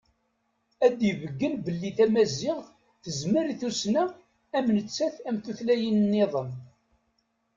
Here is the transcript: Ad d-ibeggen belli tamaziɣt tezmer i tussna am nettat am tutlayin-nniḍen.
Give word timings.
Ad 0.85 0.93
d-ibeggen 0.99 1.53
belli 1.65 1.91
tamaziɣt 1.97 2.67
tezmer 3.03 3.45
i 3.53 3.55
tussna 3.61 4.03
am 4.57 4.67
nettat 4.77 5.15
am 5.27 5.37
tutlayin-nniḍen. 5.43 6.49